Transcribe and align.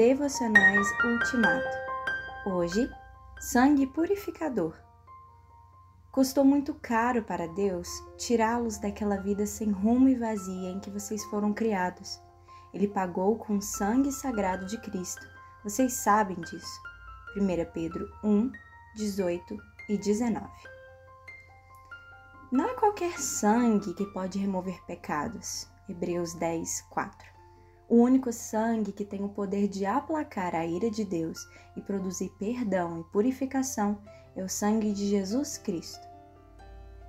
Devocionais 0.00 0.88
Ultimato. 1.04 1.76
Hoje, 2.46 2.90
sangue 3.38 3.86
purificador. 3.86 4.74
Custou 6.10 6.42
muito 6.42 6.72
caro 6.72 7.22
para 7.22 7.46
Deus 7.46 7.86
tirá-los 8.16 8.78
daquela 8.78 9.18
vida 9.18 9.44
sem 9.44 9.70
rumo 9.70 10.08
e 10.08 10.14
vazia 10.14 10.70
em 10.70 10.80
que 10.80 10.88
vocês 10.88 11.22
foram 11.26 11.52
criados. 11.52 12.18
Ele 12.72 12.88
pagou 12.88 13.36
com 13.36 13.58
o 13.58 13.60
sangue 13.60 14.10
sagrado 14.10 14.64
de 14.64 14.80
Cristo. 14.80 15.28
Vocês 15.62 15.92
sabem 15.92 16.40
disso. 16.40 16.80
1 17.36 17.70
Pedro 17.70 18.08
1, 18.24 18.50
18 18.96 19.58
e 19.90 19.98
19. 19.98 20.48
Não 22.50 22.70
é 22.70 22.72
qualquer 22.72 23.20
sangue 23.20 23.92
que 23.92 24.06
pode 24.06 24.38
remover 24.38 24.82
pecados. 24.86 25.68
Hebreus 25.86 26.32
10, 26.32 26.86
4. 26.88 27.29
O 27.90 27.96
único 27.96 28.32
sangue 28.32 28.92
que 28.92 29.04
tem 29.04 29.24
o 29.24 29.28
poder 29.28 29.66
de 29.66 29.84
aplacar 29.84 30.54
a 30.54 30.64
ira 30.64 30.88
de 30.88 31.04
Deus 31.04 31.44
e 31.76 31.80
produzir 31.80 32.30
perdão 32.38 33.00
e 33.00 33.04
purificação 33.12 33.98
é 34.36 34.44
o 34.44 34.48
sangue 34.48 34.92
de 34.92 35.08
Jesus 35.08 35.58
Cristo. 35.58 36.08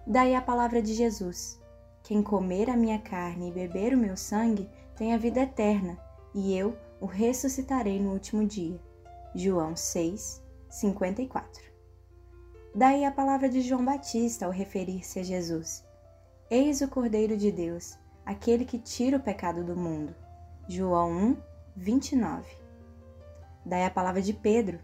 Daí 0.08 0.34
a 0.34 0.42
palavra 0.42 0.82
de 0.82 0.96
Jesus: 0.96 1.62
Quem 2.02 2.24
comer 2.24 2.68
a 2.68 2.76
minha 2.76 2.98
carne 2.98 3.50
e 3.50 3.54
beber 3.54 3.94
o 3.94 3.98
meu 3.98 4.18
sangue 4.18 4.68
tem 4.96 5.14
a 5.14 5.20
vida 5.20 5.42
eterna, 5.42 6.00
e 6.34 6.58
eu 6.58 6.76
o 7.00 7.06
ressuscitarei 7.06 8.00
no 8.00 8.14
último 8.14 8.44
dia. 8.44 8.82
João 9.36 9.76
6, 9.76 10.44
54. 10.68 11.62
Daí 12.74 13.06
a 13.06 13.12
palavra 13.12 13.48
de 13.48 13.62
João 13.62 13.86
Batista 13.86 14.48
ao 14.48 14.52
referir-se 14.52 15.20
a 15.20 15.24
Jesus: 15.24 15.86
Eis 16.50 16.82
o 16.82 16.88
Cordeiro 16.88 17.38
de 17.38 17.52
Deus, 17.52 18.00
aquele 18.26 18.66
que 18.66 18.80
tira 18.80 19.18
o 19.18 19.22
pecado 19.22 19.64
do 19.64 19.78
mundo. 19.78 20.16
João 20.68 21.12
1, 21.12 21.38
29. 21.76 22.48
Daí 23.66 23.84
a 23.84 23.90
palavra 23.90 24.22
de 24.22 24.32
Pedro. 24.32 24.80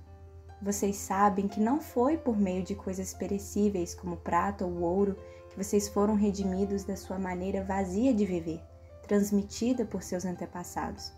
Vocês 0.62 0.98
sabem 0.98 1.48
que 1.48 1.60
não 1.60 1.80
foi 1.80 2.18
por 2.18 2.36
meio 2.36 2.64
de 2.64 2.74
coisas 2.74 3.14
perecíveis 3.14 3.94
como 3.94 4.18
prata 4.18 4.66
ou 4.66 4.82
ouro 4.82 5.16
que 5.50 5.56
vocês 5.56 5.88
foram 5.88 6.16
redimidos 6.16 6.84
da 6.84 6.96
sua 6.96 7.20
maneira 7.20 7.64
vazia 7.64 8.12
de 8.12 8.26
viver, 8.26 8.60
transmitida 9.08 9.86
por 9.86 10.02
seus 10.02 10.26
antepassados, 10.26 11.14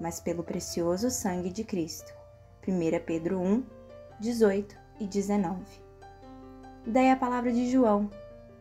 mas 0.00 0.18
pelo 0.18 0.42
precioso 0.42 1.08
sangue 1.08 1.50
de 1.50 1.62
Cristo. 1.62 2.12
1 2.66 3.04
Pedro 3.06 3.38
1, 3.40 3.64
18 4.18 4.76
e 4.98 5.06
19. 5.06 5.64
Daí 6.84 7.10
a 7.10 7.16
palavra 7.16 7.52
de 7.52 7.70
João. 7.70 8.10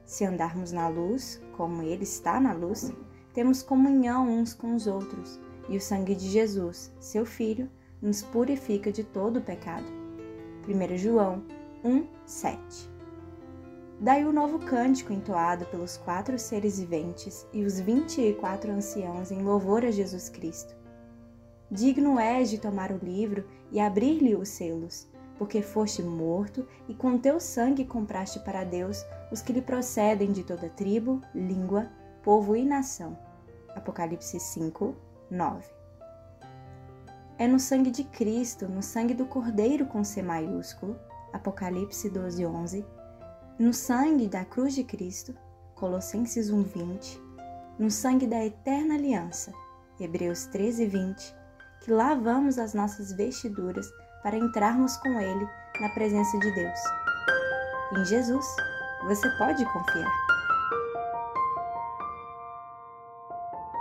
Se 0.05 0.23
andarmos 0.23 0.72
na 0.72 0.88
luz, 0.88 1.42
como 1.58 1.81
ele 1.81 2.03
está 2.03 2.39
na 2.39 2.53
luz, 2.53 2.92
temos 3.33 3.63
comunhão 3.63 4.27
uns 4.29 4.53
com 4.53 4.75
os 4.75 4.87
outros, 4.87 5.39
e 5.69 5.77
o 5.77 5.81
sangue 5.81 6.15
de 6.15 6.29
Jesus, 6.29 6.91
seu 6.99 7.25
Filho, 7.25 7.69
nos 8.01 8.21
purifica 8.21 8.91
de 8.91 9.03
todo 9.03 9.37
o 9.37 9.41
pecado. 9.41 9.85
1 10.67 10.97
João 10.97 11.43
1, 11.83 12.05
7 12.25 12.91
Daí 13.99 14.25
o 14.25 14.33
novo 14.33 14.57
cântico 14.57 15.13
entoado 15.13 15.65
pelos 15.65 15.95
quatro 15.97 16.39
seres 16.39 16.79
viventes 16.79 17.45
e 17.53 17.63
os 17.63 17.79
vinte 17.79 18.19
e 18.19 18.33
quatro 18.33 18.71
anciãos 18.71 19.31
em 19.31 19.43
louvor 19.43 19.85
a 19.85 19.91
Jesus 19.91 20.27
Cristo. 20.27 20.75
Digno 21.69 22.19
és 22.19 22.49
de 22.49 22.57
tomar 22.57 22.91
o 22.91 22.97
livro 22.97 23.47
e 23.71 23.79
abrir-lhe 23.79 24.35
os 24.35 24.49
selos, 24.49 25.07
porque 25.37 25.61
foste 25.61 26.02
morto 26.02 26.67
e 26.89 26.95
com 26.95 27.17
teu 27.17 27.39
sangue 27.39 27.85
compraste 27.85 28.39
para 28.39 28.63
Deus 28.63 29.05
os 29.31 29.41
que 29.41 29.53
lhe 29.53 29.61
procedem 29.61 30.31
de 30.31 30.43
toda 30.43 30.67
tribo, 30.69 31.21
língua, 31.33 31.87
povo 32.23 32.55
e 32.55 32.66
nação. 32.66 33.17
Apocalipse 33.75 34.39
5, 34.39 34.95
9. 35.30 35.66
É 37.38 37.47
no 37.47 37.59
sangue 37.59 37.89
de 37.89 38.03
Cristo, 38.03 38.67
no 38.67 38.83
sangue 38.83 39.14
do 39.14 39.25
Cordeiro 39.25 39.86
com 39.86 40.04
C 40.04 40.21
maiúsculo, 40.21 40.95
Apocalipse 41.33 42.09
12, 42.09 42.45
11, 42.45 42.86
no 43.58 43.73
sangue 43.73 44.27
da 44.27 44.45
cruz 44.45 44.76
de 44.76 44.83
Cristo, 44.83 45.33
Colossenses 45.76 46.52
1, 46.52 46.64
20, 46.64 47.21
no 47.80 47.89
sangue 47.89 48.27
da 48.27 48.45
eterna 48.45 48.95
aliança, 48.95 49.52
Hebreus 49.99 50.45
13, 50.48 50.86
20, 50.86 51.36
que 51.82 51.92
lavamos 51.92 52.59
as 52.59 52.73
nossas 52.73 53.11
vestiduras 53.14 53.88
para 54.21 54.38
entrarmos 54.38 54.98
com 54.98 55.20
Ele 55.20 55.48
na 55.80 55.89
presença 55.89 56.38
de 56.38 56.52
Deus. 56.52 56.80
Em 57.98 58.05
Jesus, 58.05 58.45
você 59.08 59.27
pode 59.38 59.65
confiar. 59.65 60.30